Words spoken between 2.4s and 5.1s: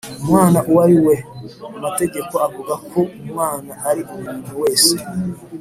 avuga ko umwana ari umuntu wese